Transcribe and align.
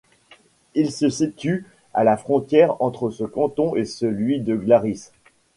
Il 0.73 0.91
se 0.91 1.09
situe 1.09 1.67
à 1.93 2.03
la 2.03 2.17
frontière 2.17 2.75
entre 2.81 3.11
ce 3.11 3.23
canton 3.23 3.75
et 3.75 3.85
celui 3.85 4.39
de 4.41 4.55
Glaris. 4.55 5.11